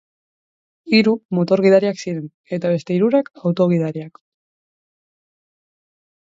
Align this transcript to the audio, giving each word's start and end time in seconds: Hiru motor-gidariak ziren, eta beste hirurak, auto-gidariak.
Hiru 0.95 1.13
motor-gidariak 1.39 2.01
ziren, 2.05 2.25
eta 2.59 2.73
beste 2.73 2.97
hirurak, 2.97 3.31
auto-gidariak. 3.45 4.21